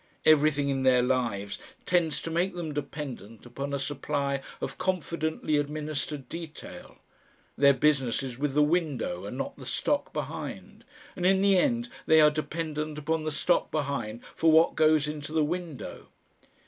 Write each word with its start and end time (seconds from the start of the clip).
Everything 0.25 0.69
in 0.69 0.81
their 0.81 1.03
lives 1.03 1.59
tends 1.85 2.19
to 2.23 2.31
make 2.31 2.55
them 2.55 2.73
dependent 2.73 3.45
upon 3.45 3.71
a 3.71 3.77
supply 3.77 4.41
of 4.59 4.79
confidently 4.79 5.57
administered 5.57 6.27
detail. 6.27 6.97
Their 7.55 7.75
business 7.75 8.23
is 8.23 8.35
with 8.39 8.55
the 8.55 8.63
window 8.63 9.25
and 9.27 9.37
not 9.37 9.57
the 9.57 9.65
stock 9.67 10.11
behind, 10.11 10.85
and 11.15 11.23
in 11.23 11.43
the 11.43 11.55
end 11.55 11.87
they 12.07 12.19
are 12.19 12.31
dependent 12.31 12.97
upon 12.97 13.25
the 13.25 13.31
stock 13.31 13.69
behind 13.69 14.21
for 14.35 14.51
what 14.51 14.73
goes 14.73 15.07
into 15.07 15.33
the 15.33 15.43
window. 15.45 16.07